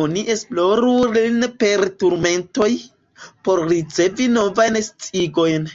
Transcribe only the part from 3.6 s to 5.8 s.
ricevi novajn sciigojn.